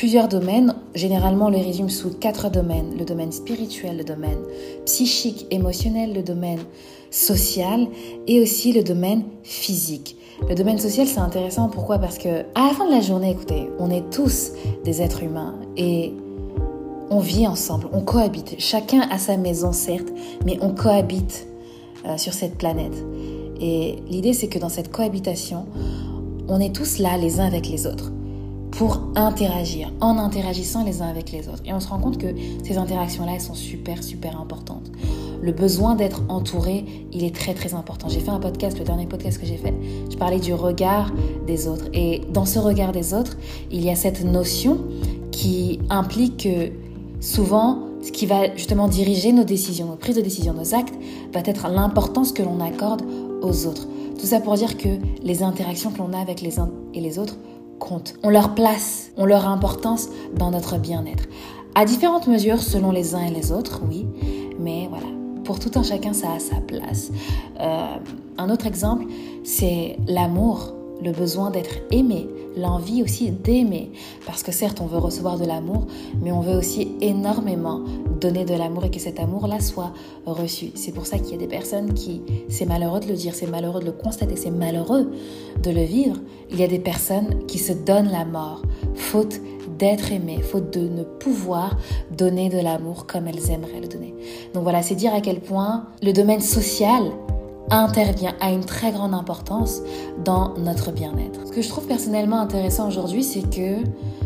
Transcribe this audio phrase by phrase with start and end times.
[0.00, 0.74] plusieurs domaines.
[0.94, 2.96] Généralement, on les résume sous quatre domaines.
[2.98, 4.38] Le domaine spirituel, le domaine
[4.86, 6.60] psychique, émotionnel, le domaine
[7.10, 7.86] social
[8.26, 10.16] et aussi le domaine physique.
[10.48, 11.68] Le domaine social, c'est intéressant.
[11.68, 11.98] Pourquoi?
[11.98, 14.52] Parce que à la fin de la journée, écoutez, on est tous
[14.86, 16.14] des êtres humains et
[17.10, 18.54] on vit ensemble, on cohabite.
[18.56, 20.08] Chacun a sa maison, certes,
[20.46, 21.46] mais on cohabite
[22.06, 23.04] euh, sur cette planète.
[23.60, 25.66] Et l'idée, c'est que dans cette cohabitation,
[26.48, 28.12] on est tous là les uns avec les autres
[28.70, 31.62] pour interagir, en interagissant les uns avec les autres.
[31.64, 34.90] Et on se rend compte que ces interactions-là, elles sont super, super importantes.
[35.42, 38.08] Le besoin d'être entouré, il est très, très important.
[38.08, 39.74] J'ai fait un podcast, le dernier podcast que j'ai fait,
[40.10, 41.12] je parlais du regard
[41.46, 41.86] des autres.
[41.94, 43.36] Et dans ce regard des autres,
[43.70, 44.78] il y a cette notion
[45.30, 46.70] qui implique que
[47.20, 50.94] souvent, ce qui va justement diriger nos décisions, nos prises de décision, nos actes,
[51.32, 53.02] va être l'importance que l'on accorde
[53.42, 53.88] aux autres.
[54.18, 54.88] Tout ça pour dire que
[55.22, 57.36] les interactions que l'on a avec les uns et les autres
[57.80, 58.14] compte.
[58.22, 61.24] On leur place, on leur importance dans notre bien-être.
[61.74, 64.06] À différentes mesures selon les uns et les autres, oui,
[64.60, 65.06] mais voilà,
[65.42, 67.10] pour tout un chacun, ça a sa place.
[67.58, 67.96] Euh,
[68.38, 69.06] un autre exemple,
[69.42, 73.92] c'est l'amour le besoin d'être aimé, l'envie aussi d'aimer.
[74.26, 75.86] Parce que certes, on veut recevoir de l'amour,
[76.20, 77.82] mais on veut aussi énormément
[78.20, 79.92] donner de l'amour et que cet amour-là soit
[80.26, 80.72] reçu.
[80.74, 83.46] C'est pour ça qu'il y a des personnes qui, c'est malheureux de le dire, c'est
[83.46, 85.10] malheureux de le constater, c'est malheureux
[85.62, 86.16] de le vivre.
[86.50, 88.62] Il y a des personnes qui se donnent la mort,
[88.94, 89.40] faute
[89.78, 91.78] d'être aimées, faute de ne pouvoir
[92.16, 94.14] donner de l'amour comme elles aimeraient le donner.
[94.52, 97.04] Donc voilà, c'est dire à quel point le domaine social
[97.70, 99.80] intervient à une très grande importance
[100.24, 101.46] dans notre bien-être.
[101.46, 103.76] Ce que je trouve personnellement intéressant aujourd'hui, c'est que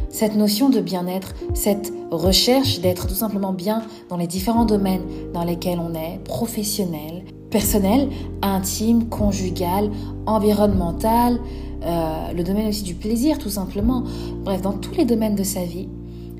[0.08, 5.44] cette notion de bien-être, cette recherche d'être tout simplement bien dans les différents domaines dans
[5.44, 8.08] lesquels on est, professionnel, personnel,
[8.42, 9.90] intime, conjugal,
[10.26, 11.38] environnemental,
[11.84, 14.04] euh, le domaine aussi du plaisir tout simplement,
[14.44, 15.88] bref, dans tous les domaines de sa vie,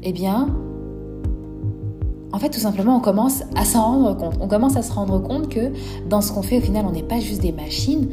[0.02, 0.48] eh bien,
[2.34, 4.34] en fait, tout simplement, on commence à s'en rendre compte.
[4.40, 5.70] On commence à se rendre compte que
[6.08, 8.08] dans ce qu'on fait, au final, on n'est pas juste des machines,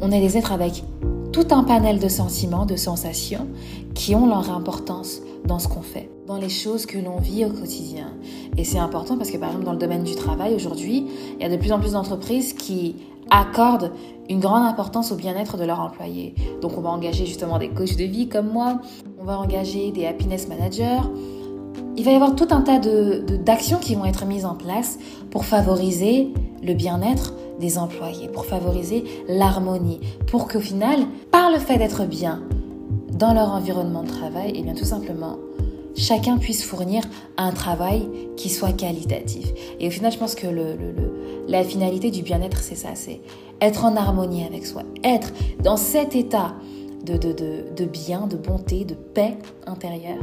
[0.00, 0.84] on, est des êtres avec
[1.32, 3.48] tout un panel de sentiments, de sensations
[3.92, 7.50] qui ont leur importance dans ce qu'on fait, dans les choses que l'on vit au
[7.50, 8.12] quotidien.
[8.56, 11.44] Et c'est important parce que par exemple dans le domaine du travail aujourd'hui, il y
[11.44, 12.94] a de plus en plus d'entreprises qui
[13.30, 13.90] accordent
[14.30, 16.36] une grande importance au bien-être de leurs employés.
[16.62, 18.80] Donc on va engager justement des coachs de vie comme moi,
[19.20, 21.02] on va engager des happiness managers,
[21.96, 24.98] il va y avoir tout un tas d'actions de, qui vont être mises en place
[25.30, 26.32] pour favoriser
[26.62, 31.00] le bien-être des employés, pour favoriser l'harmonie, pour qu'au final,
[31.30, 32.42] par le fait d'être bien
[33.12, 35.38] dans leur environnement de travail, et eh bien tout simplement,
[35.96, 37.02] chacun puisse fournir
[37.38, 39.52] un travail qui soit qualitatif.
[39.80, 40.46] Et au final, je pense que
[41.48, 43.20] la finalité du bien-être, c'est ça, c'est
[43.60, 45.32] être en harmonie avec soi, être
[45.62, 46.54] dans cet état
[47.04, 47.32] de, de,
[47.74, 49.36] de, bien, de bonté, de paix
[49.66, 50.22] intérieure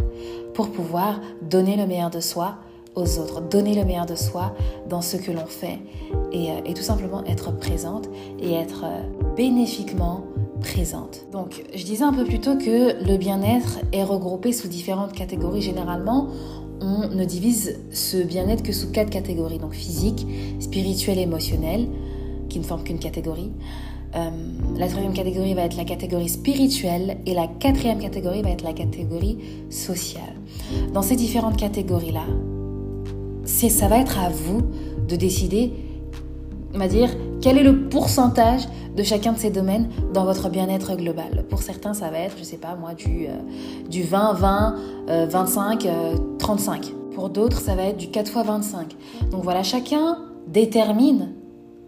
[0.53, 2.55] pour pouvoir donner le meilleur de soi
[2.95, 4.55] aux autres, donner le meilleur de soi
[4.87, 5.79] dans ce que l'on fait
[6.31, 8.09] et, euh, et, tout simplement être présente
[8.39, 10.25] et être euh, bénéfiquement
[10.61, 11.25] présente.
[11.31, 15.61] Donc, je disais un peu plus tôt que le bien-être est regroupé sous différentes catégories.
[15.61, 16.27] Généralement,
[16.81, 20.27] on ne divise ce bien-être que sous quatre catégories, donc physique,
[20.59, 21.87] spirituel, émotionnel,
[22.49, 23.51] qui ne forment qu'une catégorie.
[24.15, 24.29] Euh,
[24.77, 28.73] la troisième catégorie va être la catégorie spirituelle et la quatrième catégorie va être la
[28.73, 29.37] catégorie
[29.69, 30.35] sociale.
[30.93, 32.25] Dans ces différentes catégories-là,
[33.45, 34.61] ça va être à vous
[35.07, 35.71] de décider
[36.75, 38.63] on va dire, quel est le pourcentage
[38.95, 42.43] de chacun de ces domaines dans votre bien-être global Pour certains, ça va être, je
[42.43, 44.75] sais pas moi, du, euh, du 20, 20,
[45.27, 45.87] 25,
[46.39, 46.93] 35.
[47.13, 48.95] Pour d'autres, ça va être du 4 x 25.
[49.29, 50.17] Donc voilà, chacun
[50.47, 51.29] détermine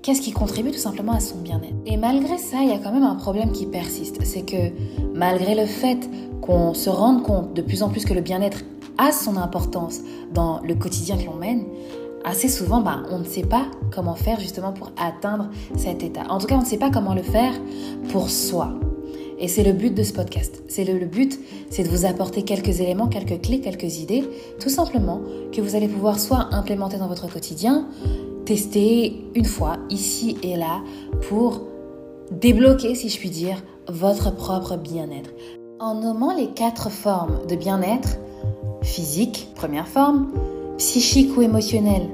[0.06, 1.74] qu'est-ce qui contribue tout simplement à son bien-être.
[1.88, 4.20] Et malgré ça, il y a quand même un problème qui persiste.
[4.24, 4.70] C'est que
[5.16, 5.98] malgré le fait
[6.42, 8.60] qu'on se rende compte de plus en plus que le bien-être
[9.00, 11.66] a son importance dans le quotidien que l'on mène,
[12.24, 16.22] assez souvent, bah, on ne sait pas comment faire justement pour atteindre cet état.
[16.30, 17.54] En tout cas, on ne sait pas comment le faire
[18.10, 18.74] pour soi.
[19.40, 20.62] Et c'est le but de ce podcast.
[20.68, 21.40] C'est le, but,
[21.72, 24.24] c'est de vous apporter quelques éléments, quelques clés, quelques idées,
[24.60, 25.22] tout simplement,
[25.52, 27.88] que vous allez pouvoir soit implémenter dans votre quotidien,
[28.46, 30.82] tester une fois, ici et là,
[31.28, 31.62] pour
[32.32, 35.32] débloquer, si je puis dire, votre propre bien-être.
[35.80, 38.18] En nommant les quatre formes de bien-être,
[38.82, 40.32] physique, première forme,
[40.78, 42.08] psychique ou émotionnel,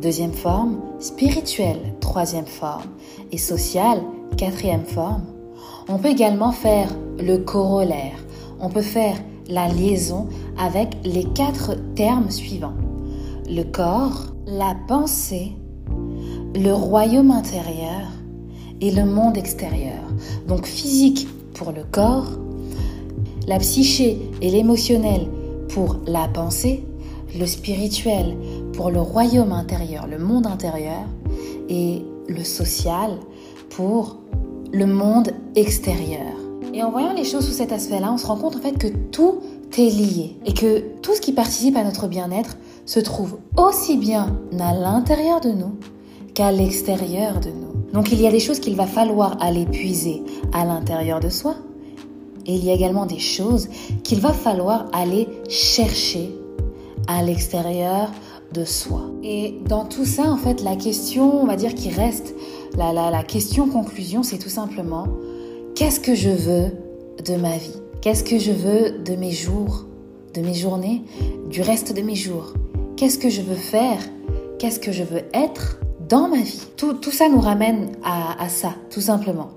[0.00, 2.90] deuxième forme, spirituelle, troisième forme,
[3.32, 4.00] et sociale,
[4.36, 5.24] quatrième forme,
[5.88, 6.88] on peut également faire
[7.18, 8.16] le corollaire.
[8.60, 9.16] On peut faire
[9.48, 12.76] la liaison avec les quatre termes suivants.
[13.48, 15.52] Le corps, la pensée,
[16.54, 18.08] le royaume intérieur
[18.80, 20.02] et le monde extérieur.
[20.48, 22.26] Donc physique pour le corps,
[23.46, 25.28] la psyché et l'émotionnel
[25.68, 26.84] pour la pensée,
[27.38, 28.36] le spirituel
[28.72, 31.04] pour le royaume intérieur, le monde intérieur,
[31.68, 33.12] et le social
[33.70, 34.18] pour
[34.72, 36.34] le monde extérieur.
[36.74, 38.88] Et en voyant les choses sous cet aspect-là, on se rend compte en fait que
[38.88, 39.40] tout
[39.78, 42.56] est lié et que tout ce qui participe à notre bien-être
[42.90, 45.76] se trouve aussi bien à l'intérieur de nous
[46.34, 47.92] qu'à l'extérieur de nous.
[47.92, 51.54] Donc il y a des choses qu'il va falloir aller puiser à l'intérieur de soi
[52.46, 53.68] et il y a également des choses
[54.02, 56.34] qu'il va falloir aller chercher
[57.06, 58.10] à l'extérieur
[58.52, 59.02] de soi.
[59.22, 62.34] Et dans tout ça, en fait, la question, on va dire, qui reste
[62.76, 65.06] la, question conclusion, c'est tout simplement
[65.76, 66.72] qu'est-ce que je veux
[67.24, 67.76] de ma vie?
[68.00, 69.84] Qu'est-ce que je veux de mes jours,
[70.34, 71.04] de mes journées,
[71.50, 72.54] du reste de mes jours?
[73.00, 73.98] Qu'est-ce que je veux faire?
[74.58, 76.66] Qu'est-ce que je veux être dans ma vie?
[76.76, 79.48] Tout, ça nous ramène à ça, tout simplement.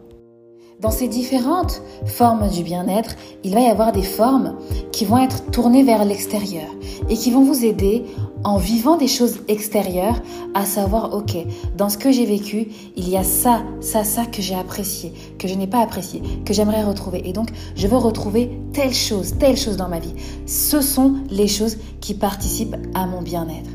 [0.79, 4.55] Dans ces différentes formes du bien-être, il va y avoir des formes
[4.93, 6.69] qui vont être tournées vers l'extérieur
[7.09, 8.05] et qui vont vous aider
[8.43, 10.21] en vivant des choses extérieures
[10.53, 11.37] à savoir, ok,
[11.77, 15.47] dans ce que j'ai vécu, il y a ça, ça, ça que j'ai apprécié, que
[15.47, 17.27] je n'ai pas apprécié, que j'aimerais retrouver.
[17.27, 20.13] Et donc, je veux retrouver telle chose, telle chose dans ma vie.
[20.45, 23.69] Ce sont les choses qui participent à mon bien-être.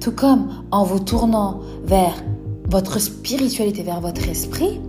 [0.00, 2.14] Tout comme en vous tournant vers
[2.68, 4.80] votre spiritualité, vers votre esprit,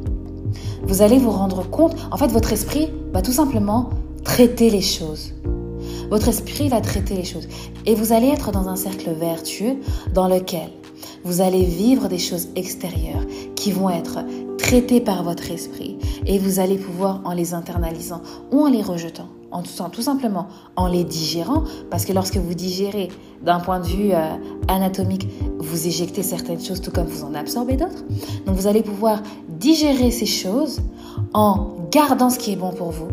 [0.84, 3.90] vous allez vous rendre compte, en fait, votre esprit va tout simplement
[4.24, 5.34] traiter les choses.
[6.10, 7.48] Votre esprit va traiter les choses.
[7.86, 9.78] Et vous allez être dans un cercle vertueux
[10.14, 10.70] dans lequel
[11.24, 13.26] vous allez vivre des choses extérieures
[13.56, 14.20] qui vont être
[14.58, 15.98] traitées par votre esprit.
[16.26, 18.22] Et vous allez pouvoir, en les internalisant
[18.52, 22.54] ou en les rejetant, en tout, tout simplement en les digérant, parce que lorsque vous
[22.54, 23.10] digérez
[23.42, 24.36] d'un point de vue euh,
[24.68, 25.28] anatomique,
[25.60, 28.04] vous éjectez certaines choses tout comme vous en absorbez d'autres.
[28.46, 30.82] Donc vous allez pouvoir digérer ces choses
[31.34, 33.08] en gardant ce qui est bon pour vous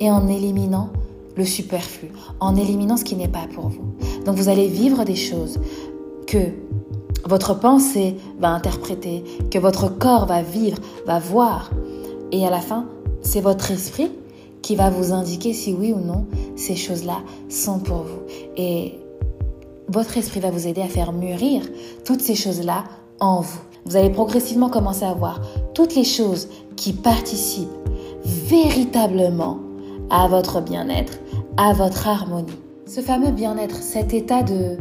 [0.00, 0.90] et en éliminant
[1.38, 3.94] le superflu, en éliminant ce qui n'est pas pour vous.
[4.26, 5.60] Donc vous allez vivre des choses
[6.26, 6.38] que
[7.24, 11.70] votre pensée va interpréter, que votre corps va vivre, va voir.
[12.32, 12.86] Et à la fin,
[13.22, 14.10] c'est votre esprit
[14.62, 16.26] qui va vous indiquer si oui ou non
[16.56, 17.18] ces choses-là
[17.48, 18.20] sont pour vous.
[18.56, 18.98] Et
[19.88, 21.62] votre esprit va vous aider à faire mûrir
[22.04, 22.84] toutes ces choses-là
[23.20, 23.60] en vous.
[23.86, 25.40] Vous allez progressivement commencer à voir
[25.72, 27.68] toutes les choses qui participent
[28.24, 29.67] véritablement
[30.10, 31.18] à votre bien-être,
[31.56, 32.52] à votre harmonie.
[32.86, 34.78] Ce fameux bien-être, cet état de,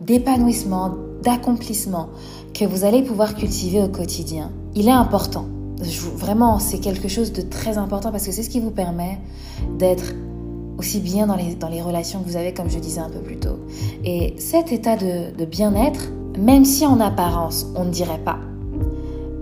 [0.00, 2.08] d'épanouissement, d'accomplissement
[2.54, 5.46] que vous allez pouvoir cultiver au quotidien, il est important.
[6.16, 9.18] vraiment, c'est quelque chose de très important parce que c'est ce qui vous permet
[9.78, 10.12] d'être
[10.78, 13.20] aussi bien dans les, dans les relations que vous avez, comme je disais un peu
[13.20, 13.58] plus tôt.
[14.04, 18.38] Et cet état de, de bien-être, même si en apparence on ne dirait pas,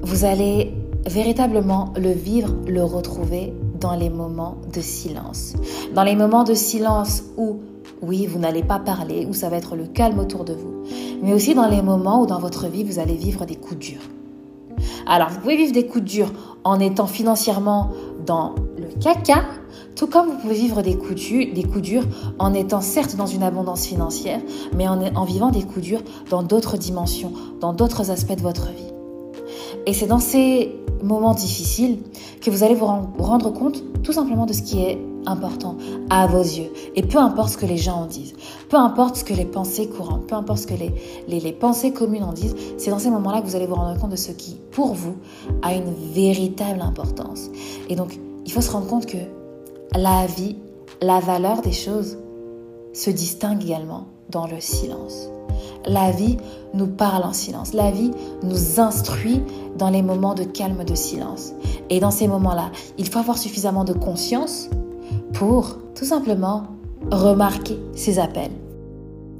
[0.02, 0.74] vous allez
[1.06, 5.54] véritablement le vivre, le retrouver dans les moments de silence.
[5.94, 7.58] Dans les moments de silence où,
[8.02, 10.84] oui, vous n'allez pas parler, où ça va être le calme autour de vous,
[11.22, 14.08] mais aussi dans les moments où dans votre vie, vous allez vivre des coups durs.
[15.06, 16.32] Alors, vous pouvez vivre des coups durs
[16.64, 17.90] en étant financièrement
[18.26, 19.42] dans le caca,
[19.96, 22.04] tout comme vous pouvez vivre des coups, durs, des coups durs
[22.38, 24.40] en étant certes dans une abondance financière,
[24.76, 28.66] mais en, en vivant des coups durs dans d'autres dimensions, dans d'autres aspects de votre
[28.66, 28.87] vie.
[29.88, 32.00] Et c'est dans ces moments difficiles
[32.42, 35.78] que vous allez vous rendre compte tout simplement de ce qui est important
[36.10, 36.70] à vos yeux.
[36.94, 38.34] Et peu importe ce que les gens en disent,
[38.68, 42.34] peu importe ce que les pensées courantes, peu importe ce que les, pensées communes en
[42.34, 44.92] disent, c'est dans ces moments-là que vous allez vous rendre compte de ce qui, pour
[44.92, 45.16] vous,
[45.62, 47.48] a une véritable importance.
[47.88, 49.16] Et donc, il faut se rendre compte que
[49.94, 50.56] la vie,
[51.00, 52.18] la valeur des choses
[52.92, 55.30] se distingue également dans le silence.
[55.86, 56.36] La vie
[56.74, 57.74] nous parle en silence.
[57.74, 58.10] La vie
[58.42, 59.42] nous instruit
[59.76, 61.52] dans les moments de calme, de silence.
[61.90, 64.68] Et dans ces moments-là, il faut avoir suffisamment de conscience
[65.34, 66.64] pour tout simplement
[67.10, 68.52] remarquer ces appels.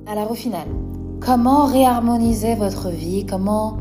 [0.07, 0.67] Alors au final,
[1.21, 3.27] comment réharmoniser votre vie?
[3.27, 3.77] Comment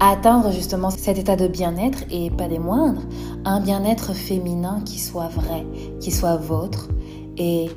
[0.00, 3.02] atteindre justement cet état de bien-être et pas des moindres,
[3.44, 5.66] un bien-être féminin qui soit vrai,
[6.00, 6.88] qui soit vôtre
[7.36, 7.70] et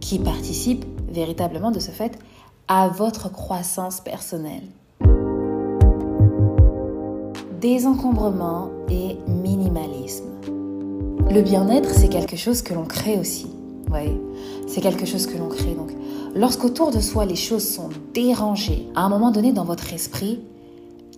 [0.00, 2.18] qui participe véritablement de ce fait
[2.68, 4.64] à votre croissance personnelle.
[7.60, 10.26] Désencombrement et minimalisme.
[11.30, 13.46] Le bien-être, c'est quelque chose que l'on crée aussi.
[13.90, 14.20] Oui,
[14.66, 15.74] c'est quelque chose que l'on crée.
[15.74, 15.90] Donc,
[16.34, 20.40] lorsqu'autour de soi les choses sont dérangées, à un moment donné dans votre esprit,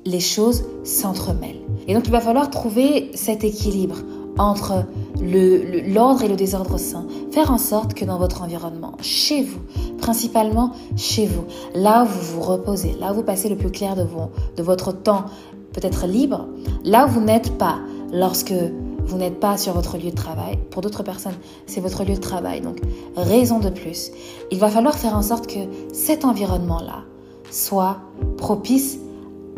[0.06, 1.60] les choses s'entremêlent.
[1.88, 3.96] Et donc, il va falloir trouver cet équilibre
[4.38, 4.84] entre
[5.22, 7.06] l'ordre et le désordre sain.
[7.30, 9.60] Faire en sorte que dans votre environnement, chez vous,
[9.98, 13.96] principalement chez vous, là où vous vous reposez, là où vous passez le plus clair
[13.96, 15.26] de, votre temps
[15.72, 16.46] peut-être libre,
[16.84, 17.78] là où vous n'êtes pas
[18.12, 18.54] lorsque
[19.04, 20.58] vous n'êtes pas sur votre lieu de travail.
[20.70, 21.34] Pour d'autres personnes,
[21.66, 22.60] c'est votre lieu de travail.
[22.60, 22.78] Donc,
[23.16, 24.10] raison de plus.
[24.50, 25.60] Il va falloir faire en sorte que
[25.92, 27.04] cet environnement-là
[27.50, 27.98] soit
[28.36, 28.98] propice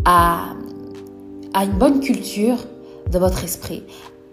[0.05, 0.55] à
[1.55, 2.57] une bonne culture
[3.11, 3.83] de votre esprit,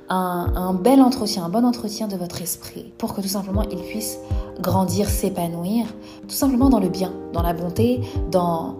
[0.10, 4.18] un, bel entretien, un bon entretien de votre esprit pour que tout simplement il puisse
[4.60, 5.86] grandir, s'épanouir,
[6.28, 8.02] tout simplement dans le bien, dans la bonté,
[8.32, 8.76] dans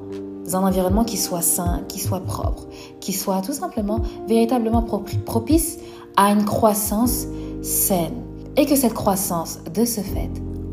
[0.54, 2.68] un environnement qui soit sain, qui soit propre,
[3.00, 4.82] qui soit tout simplement véritablement
[5.26, 5.78] propice
[6.18, 7.28] à une croissance
[7.62, 8.24] saine.
[8.58, 10.30] Et que cette croissance, de ce fait,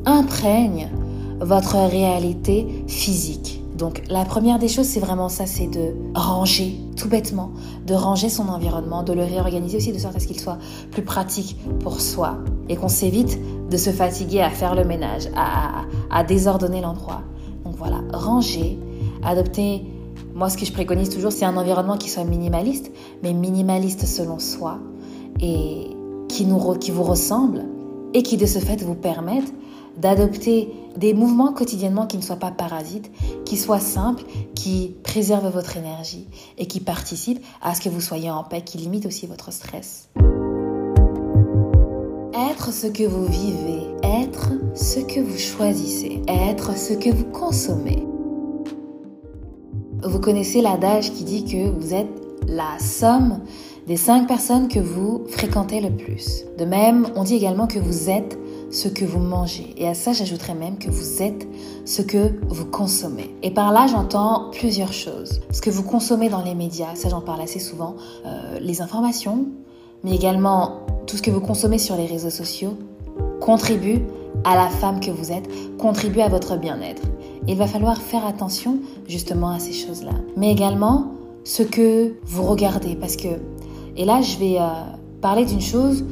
[0.06, 0.88] imprègne
[1.40, 3.62] votre réalité physique.
[3.76, 7.50] Donc la première des choses, c'est vraiment ça, c'est de ranger, tout bêtement,
[7.86, 10.58] de ranger son environnement, de le réorganiser aussi de sorte à ce qu'il soit
[10.90, 15.82] plus pratique pour soi et qu'on s'évite de se fatiguer à faire le ménage, à,
[16.10, 17.22] à désordonner l'endroit.
[17.64, 18.78] Donc voilà, ranger,
[19.22, 19.82] adopter,
[20.34, 22.90] moi ce que je préconise toujours, c'est un environnement qui soit minimaliste,
[23.22, 24.78] mais minimaliste selon soi
[25.40, 25.88] et
[26.28, 27.64] qui, nous, qui vous ressemble
[28.14, 29.52] et qui de ce fait vous permettent
[29.98, 33.10] d'adopter des mouvements quotidiennement qui ne soient pas parasites,
[33.44, 34.24] qui soient simples,
[34.54, 38.78] qui préservent votre énergie et qui participent à ce que vous soyez en paix, qui
[38.78, 40.08] limitent aussi votre stress.
[42.50, 48.06] Être ce que vous vivez, être ce que vous choisissez, être ce que vous consommez.
[50.02, 52.08] Vous connaissez l'adage qui dit que vous êtes
[52.48, 53.40] la somme
[53.86, 56.44] des cinq personnes que vous fréquentez le plus.
[56.58, 58.38] De même, on dit également que vous êtes
[58.70, 59.74] ce que vous mangez.
[59.76, 61.46] Et à ça, j'ajouterais même que vous êtes
[61.84, 63.34] ce que vous consommez.
[63.42, 65.40] Et par là, j'entends plusieurs choses.
[65.52, 69.46] Ce que vous consommez dans les médias, ça j'en parle assez souvent, euh, les informations,
[70.04, 72.76] mais également tout ce que vous consommez sur les réseaux sociaux
[73.40, 74.02] contribue
[74.44, 77.02] à la femme que vous êtes, contribue à votre bien-être.
[77.48, 80.12] Il va falloir faire attention justement à ces choses-là.
[80.36, 81.12] Mais également
[81.44, 83.28] ce que vous regardez, parce que,
[83.96, 84.64] et là je vais euh,
[85.20, 86.04] parler d'une chose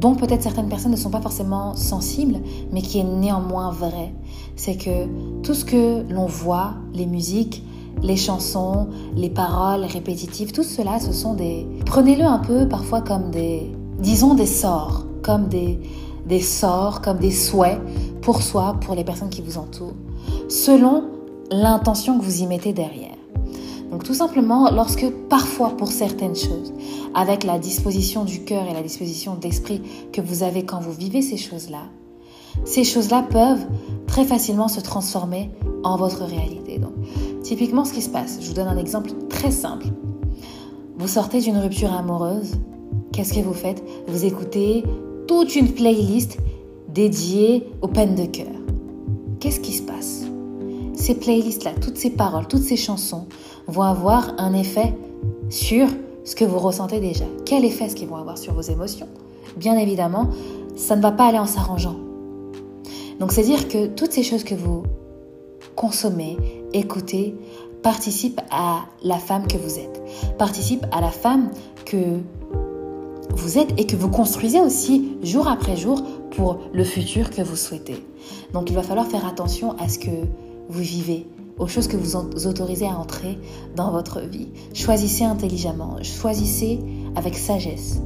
[0.00, 2.40] dont peut-être certaines personnes ne sont pas forcément sensibles,
[2.72, 4.14] mais qui est néanmoins vrai.
[4.56, 5.06] C'est que
[5.42, 7.62] tout ce que l'on voit, les musiques,
[8.02, 11.66] les chansons, les paroles répétitives, tout cela, ce sont des...
[11.84, 13.70] Prenez-le un peu parfois comme des...
[13.98, 15.78] Disons des sorts, comme des,
[16.26, 17.78] des sorts, comme des souhaits
[18.22, 19.96] pour soi, pour les personnes qui vous entourent,
[20.48, 21.04] selon
[21.50, 23.19] l'intention que vous y mettez derrière.
[23.90, 26.72] Donc tout simplement, lorsque parfois pour certaines choses,
[27.14, 29.82] avec la disposition du cœur et la disposition d'esprit
[30.12, 31.82] que vous avez quand vous vivez ces choses-là,
[32.64, 33.66] ces choses-là peuvent
[34.06, 35.50] très facilement se transformer
[35.82, 36.78] en votre réalité.
[36.78, 36.92] Donc
[37.42, 39.86] typiquement ce qui se passe, je vous donne un exemple très simple.
[40.98, 42.52] Vous sortez d'une rupture amoureuse,
[43.12, 43.82] qu'est-ce que vous faites?
[44.06, 44.84] Vous écoutez
[45.26, 46.38] toute une playlist
[46.88, 48.46] dédiée aux peines de cœur.
[49.38, 50.24] Qu'est-ce qui se passe?
[50.94, 53.26] Ces playlists-là, toutes ces paroles, toutes ces chansons
[53.70, 54.94] vont avoir un effet
[55.48, 55.88] sur
[56.24, 57.24] ce que vous ressentez déjà.
[57.44, 59.08] Quel effet est-ce qu'ils vont avoir sur vos émotions?
[59.56, 60.28] Bien évidemment,
[60.76, 61.96] ça ne va pas aller en s'arrangeant.
[63.18, 64.82] Donc c'est dire que toutes ces choses que vous
[65.76, 66.36] consommez,
[66.72, 67.34] écoutez,
[67.82, 70.02] participent à la femme que vous êtes,
[70.38, 71.50] participent à la femme
[71.84, 72.18] que
[73.30, 77.56] vous êtes et que vous construisez aussi jour après jour pour le futur que vous
[77.56, 78.04] souhaitez.
[78.52, 80.10] Donc il va falloir faire attention à ce que
[80.68, 81.26] vous vivez
[81.60, 83.38] aux choses que vous autorisez à entrer
[83.76, 84.48] dans votre vie.
[84.74, 86.80] Choisissez intelligemment, choisissez
[87.14, 88.00] avec sagesse.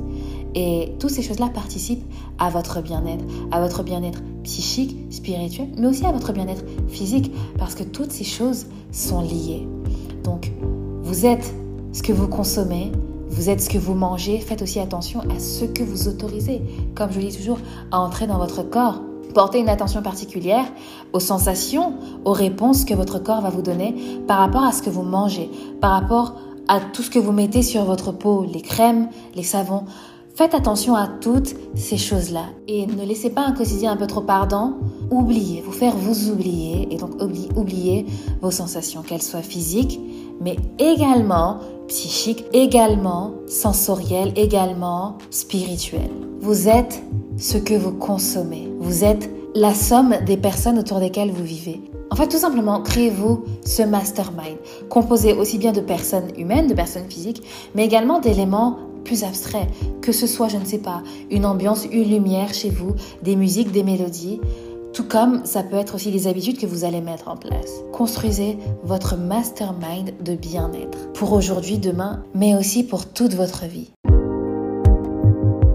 [0.57, 2.05] Et toutes ces choses-là participent
[2.39, 7.75] à votre bien-être, à votre bien-être psychique, spirituel, mais aussi à votre bien-être physique, parce
[7.75, 9.67] que toutes ces choses sont liées.
[10.23, 10.53] Donc,
[11.03, 11.55] vous êtes
[11.93, 12.93] ce que vous consommez,
[13.29, 16.63] vous êtes ce que vous mangez, faites aussi attention à ce que vous autorisez,
[16.95, 17.59] comme je dis toujours,
[17.91, 19.01] à entrer dans votre corps.
[19.33, 20.67] Portez une attention particulière
[21.13, 23.95] aux sensations, aux réponses que votre corps va vous donner
[24.27, 25.51] par rapport à ce que vous mangez,
[25.81, 26.35] par rapport
[26.69, 29.85] à tout ce que vous mettez sur votre peau, les crèmes, les savons.
[30.35, 34.25] Faites attention à toutes ces choses-là et ne laissez pas un quotidien un peu trop
[34.27, 34.75] ardent.
[35.11, 37.11] Oubliez, vous faire vous oublier et donc
[37.57, 38.07] oublier
[38.41, 40.01] vos sensations, qu'elles soient physiques,
[40.41, 41.61] mais également
[41.95, 46.11] psychiques, également sensorielles, également spirituelles.
[46.41, 47.01] Vous êtes
[47.39, 48.69] ce que vous consommez.
[48.81, 51.81] Vous êtes la somme des personnes autour desquelles vous vivez.
[52.11, 54.57] En fait, tout simplement, créez-vous ce mastermind,
[54.89, 57.45] composé aussi bien de personnes humaines, de personnes physiques,
[57.77, 59.69] mais également d'éléments plus abstrait,
[60.01, 63.71] que ce soit, je ne sais pas, une ambiance, une lumière chez vous, des musiques,
[63.71, 64.41] des mélodies,
[64.95, 67.83] tout comme ça peut être aussi des habitudes que vous allez mettre en place.
[67.93, 73.91] Construisez votre mastermind de bien-être pour aujourd'hui, demain, mais aussi pour toute votre vie.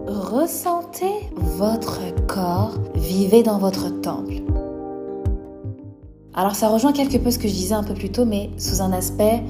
[0.08, 4.36] Ressentez votre corps, vivez dans votre temple.
[6.34, 8.82] Alors ça rejoint quelque peu ce que je disais un peu plus tôt, mais sous
[8.82, 9.44] un aspect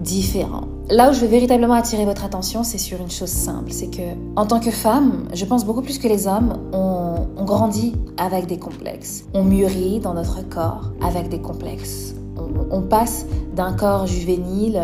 [0.00, 0.62] différent.
[0.90, 4.02] Là où je veux véritablement attirer votre attention, c'est sur une chose simple, c'est que
[4.34, 7.01] en tant que femme, je pense beaucoup plus que les hommes, on,
[7.44, 9.24] grandit avec des complexes.
[9.34, 12.14] On mûrit dans notre corps avec des complexes.
[12.36, 14.80] On, on passe d'un corps juvénile,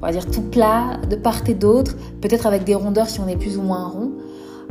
[0.00, 3.28] on va dire tout plat, de part et d'autre, peut-être avec des rondeurs si on
[3.28, 4.12] est plus ou moins rond,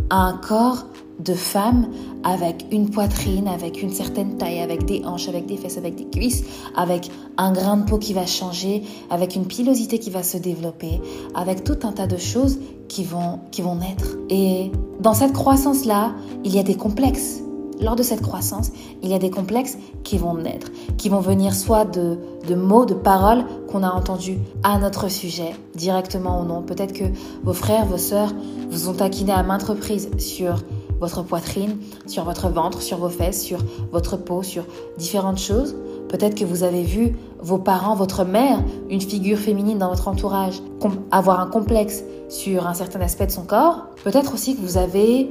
[0.10, 0.86] à un corps
[1.20, 1.88] de femme
[2.24, 6.06] avec une poitrine, avec une certaine taille, avec des hanches, avec des fesses, avec des
[6.06, 6.44] cuisses,
[6.76, 11.02] avec un grain de peau qui va changer, avec une pilosité qui va se développer,
[11.34, 14.18] avec tout un tas de choses qui vont, qui vont naître.
[14.30, 17.42] Et dans cette croissance-là, il y a des complexes.
[17.82, 18.72] Lors de cette croissance,
[19.04, 22.18] il y a des complexes qui vont naître, qui vont venir soit de,
[22.48, 26.62] de mots, de paroles qu'on a entendus à notre sujet, directement ou non.
[26.62, 27.04] Peut-être que
[27.44, 28.34] vos frères, vos sœurs
[28.70, 30.64] vous ont taquiné à maintes reprises sur
[31.00, 33.60] votre poitrine, sur votre ventre, sur vos fesses, sur
[33.92, 34.66] votre peau, sur
[34.98, 35.76] différentes choses.
[36.10, 40.62] Peut-être que vous avez vu vos parents, votre mère, une figure féminine dans votre entourage,
[41.12, 43.88] avoir un complexe sur un certain aspect de son corps.
[44.04, 45.30] Peut-être aussi que vous avez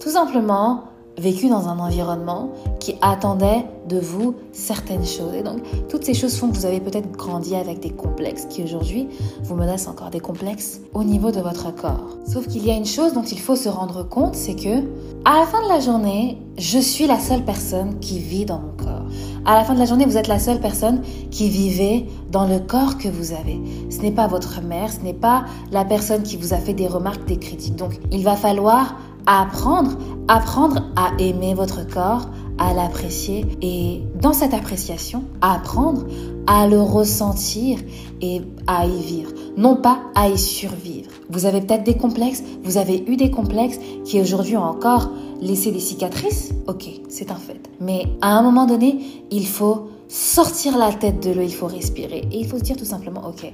[0.00, 0.84] tout simplement
[1.18, 5.34] vécu dans un environnement qui attendait de vous certaines choses.
[5.34, 8.62] Et donc, toutes ces choses font que vous avez peut-être grandi avec des complexes qui
[8.62, 9.08] aujourd'hui
[9.42, 12.16] vous menacent encore des complexes au niveau de votre corps.
[12.26, 14.80] Sauf qu'il y a une chose dont il faut se rendre compte, c'est que
[15.24, 18.72] à la fin de la journée, je suis la seule personne qui vit dans mon
[18.72, 19.02] corps.
[19.44, 22.58] À la fin de la journée, vous êtes la seule personne qui vivait dans le
[22.58, 23.60] corps que vous avez.
[23.90, 26.86] Ce n'est pas votre mère, ce n'est pas la personne qui vous a fait des
[26.86, 27.76] remarques, des critiques.
[27.76, 28.94] Donc, il va falloir
[29.26, 29.92] apprendre,
[30.28, 36.04] apprendre à aimer votre corps, à l'apprécier et dans cette appréciation, apprendre
[36.46, 37.78] à le ressentir
[38.20, 41.10] et à y vivre, non pas à y survivre.
[41.30, 45.72] Vous avez peut-être des complexes, vous avez eu des complexes qui aujourd'hui ont encore laissé
[45.72, 47.60] des cicatrices, ok, c'est un fait.
[47.80, 52.28] Mais à un moment donné, il faut sortir la tête de l'eau, il faut respirer
[52.30, 53.50] et il faut se dire tout simplement, ok,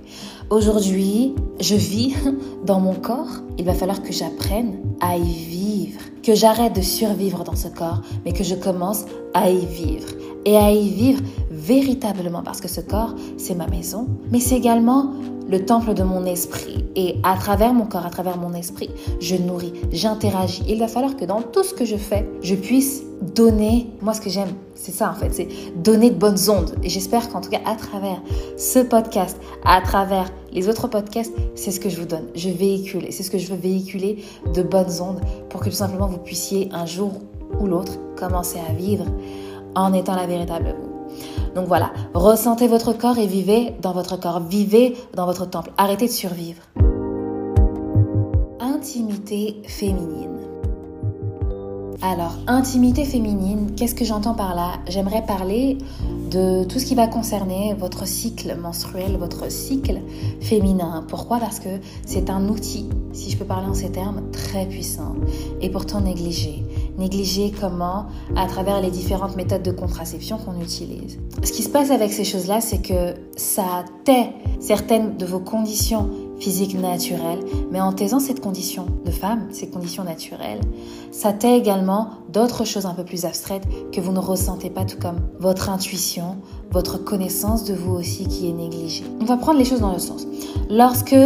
[0.50, 2.16] aujourd'hui, je vis
[2.66, 7.44] dans mon corps, il va falloir que j'apprenne à y vivre, que j'arrête de survivre
[7.44, 10.08] dans ce corps, mais que je commence à y vivre
[10.44, 15.12] et à y vivre véritablement parce que ce corps, c'est ma maison, mais c'est également
[15.48, 16.84] le temple de mon esprit.
[16.96, 18.90] Et à travers mon corps, à travers mon esprit,
[19.20, 20.62] je nourris, j'interagis.
[20.68, 23.02] Il va falloir que dans tout ce que je fais, je puisse
[23.34, 26.76] donner, moi ce que j'aime, c'est ça en fait, c'est donner de bonnes ondes.
[26.82, 28.22] Et j'espère qu'en tout cas à travers
[28.56, 32.28] ce podcast, à travers les autres podcasts, c'est ce que je vous donne.
[32.34, 35.74] Je véhicule, et c'est ce que je veux véhiculer de bonnes ondes pour que tout
[35.74, 37.12] simplement vous puissiez un jour
[37.60, 39.04] ou l'autre commencer à vivre
[39.74, 40.88] en étant la véritable vous.
[41.54, 45.72] Donc voilà, ressentez votre corps et vivez dans votre corps, vivez dans votre temple.
[45.76, 46.62] Arrêtez de survivre.
[48.60, 50.38] Intimité féminine.
[52.00, 54.74] Alors, intimité féminine, qu'est-ce que j'entends par là?
[54.86, 55.78] J'aimerais parler
[56.30, 60.00] de tout ce qui va concerner votre cycle menstruel, votre cycle
[60.40, 61.04] féminin.
[61.08, 61.38] Pourquoi?
[61.40, 65.16] Parce que c'est un outil, si je peux parler en ces termes, très puissant
[65.60, 66.62] et pourtant négligé.
[66.98, 68.06] Négligé comment?
[68.36, 71.18] À travers les différentes méthodes de contraception qu'on utilise.
[71.42, 74.30] Ce qui se passe avec ces choses-là, c'est que ça tait
[74.60, 80.04] certaines de vos conditions physique naturelle, mais en taisant cette condition de femme, ces conditions
[80.04, 80.60] naturelles,
[81.10, 84.98] ça tait également d'autres choses un peu plus abstraites que vous ne ressentez pas, tout
[84.98, 86.36] comme votre intuition,
[86.70, 89.04] votre connaissance de vous aussi qui est négligée.
[89.20, 90.26] On va prendre les choses dans le sens.
[90.70, 91.16] Lorsque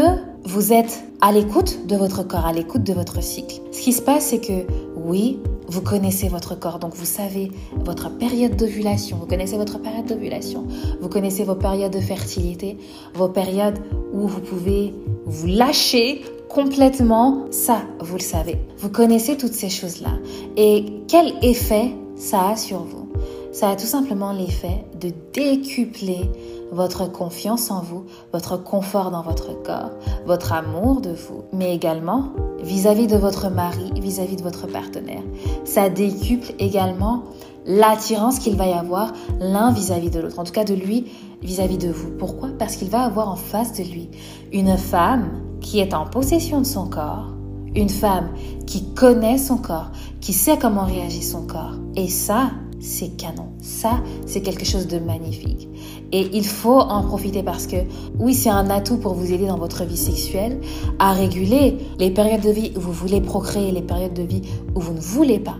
[0.44, 4.02] vous êtes à l'écoute de votre corps, à l'écoute de votre cycle, ce qui se
[4.02, 5.38] passe, c'est que oui,
[5.72, 10.66] vous connaissez votre corps, donc vous savez votre période d'ovulation, vous connaissez votre période d'ovulation,
[11.00, 12.76] vous connaissez vos périodes de fertilité,
[13.14, 13.78] vos périodes
[14.12, 14.92] où vous pouvez
[15.24, 18.58] vous lâcher complètement, ça, vous le savez.
[18.76, 20.10] Vous connaissez toutes ces choses-là.
[20.58, 23.08] Et quel effet ça a sur vous?
[23.52, 26.28] Ça a tout simplement l'effet de décupler
[26.72, 29.90] votre confiance en vous, votre confort dans votre corps,
[30.26, 32.30] votre amour de vous, mais également
[32.62, 35.22] vis-à-vis de votre mari, vis-à-vis de votre partenaire.
[35.64, 37.24] Ça décuple également
[37.66, 41.06] l'attirance qu'il va y avoir l'un vis-à-vis de l'autre, en tout cas de lui
[41.42, 42.10] vis-à-vis de vous.
[42.18, 42.48] Pourquoi?
[42.58, 44.08] Parce qu'il va avoir en face de lui
[44.52, 47.28] une femme qui est en possession de son corps,
[47.74, 48.30] une femme
[48.66, 51.74] qui connaît son corps, qui sait comment réagit son corps.
[51.94, 53.48] Et ça, c'est canon.
[53.60, 55.68] Ça, c'est quelque chose de magnifique.
[56.12, 57.76] Et il faut en profiter parce que
[58.18, 60.60] oui, c'est un atout pour vous aider dans votre vie sexuelle
[60.98, 64.42] à réguler les périodes de vie où vous voulez procréer, les périodes de vie
[64.74, 65.56] où vous ne voulez pas.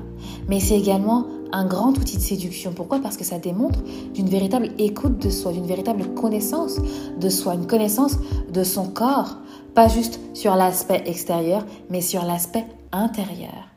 [0.49, 2.73] Mais c'est également un grand outil de séduction.
[2.73, 2.99] Pourquoi?
[2.99, 3.81] Parce que ça démontre
[4.15, 6.79] d'une véritable écoute de soi, d'une véritable connaissance
[7.19, 8.19] de soi, une connaissance
[8.53, 9.37] de son corps,
[9.75, 13.69] pas juste sur l'aspect extérieur, mais sur l'aspect intérieur.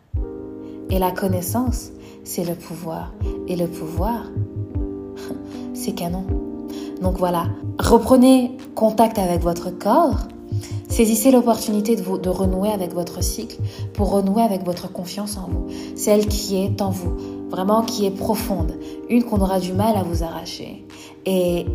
[0.89, 1.91] Et la connaissance,
[2.23, 3.13] c'est le pouvoir.
[3.47, 4.23] Et le pouvoir,
[5.73, 6.25] c'est canon.
[7.01, 7.47] Donc voilà,
[7.79, 10.27] reprenez contact avec votre corps.
[10.87, 13.57] Saisissez l'opportunité de, de renouer avec votre cycle
[13.93, 17.13] pour renouer avec votre confiance en vous, celle qui est en vous,
[17.49, 18.77] vraiment qui est profonde,
[19.09, 20.85] une qu'on aura du mal à vous arracher.
[21.25, 21.65] Et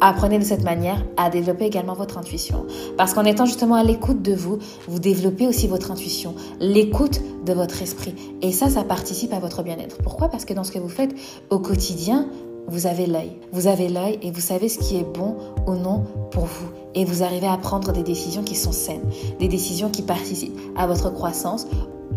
[0.00, 2.64] apprenez de cette manière à développer également votre intuition.
[2.96, 7.52] Parce qu'en étant justement à l'écoute de vous, vous développez aussi votre intuition, l'écoute de
[7.52, 8.14] votre esprit.
[8.42, 9.98] Et ça, ça participe à votre bien-être.
[9.98, 10.28] Pourquoi?
[10.28, 11.14] Parce que dans ce que vous faites
[11.50, 12.28] au quotidien,
[12.68, 13.32] vous avez l'œil.
[13.52, 16.68] Vous avez l'œil et vous savez ce qui est bon ou non pour vous.
[16.94, 19.04] Et vous arrivez à prendre des décisions qui sont saines,
[19.38, 21.66] des décisions qui participent à votre croissance,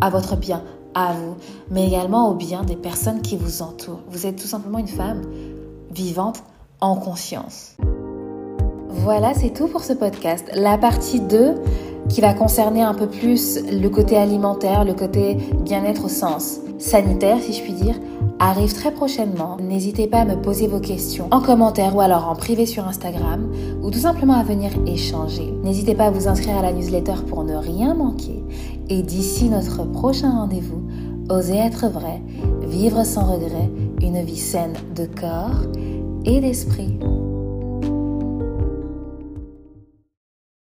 [0.02, 0.64] à votre bien,
[0.96, 1.36] à vous,
[1.72, 4.02] mais également au bien des personnes qui vous entourent.
[4.10, 5.22] Vous êtes tout simplement une femme
[5.92, 6.44] vivante
[6.82, 7.78] en conscience.
[8.90, 10.46] Voilà, c'est tout pour ce podcast.
[10.54, 11.56] La partie 2
[12.10, 17.40] qui va concerner un peu plus le côté alimentaire, le côté bien-être au sens sanitaire,
[17.42, 17.96] si je puis dire,
[18.40, 19.58] arrive très prochainement.
[19.62, 23.50] N'hésitez pas à me poser vos questions en commentaire ou alors en privé sur Instagram
[23.82, 25.54] ou tout simplement à venir échanger.
[25.64, 28.44] N'hésitez pas à vous inscrire à la newsletter pour ne rien manquer.
[28.90, 30.84] Et d'ici notre prochain rendez-vous,
[31.30, 32.22] osez être vrai,
[32.68, 35.64] vivre sans regret, une vie saine de corps
[36.26, 37.00] et d'esprit.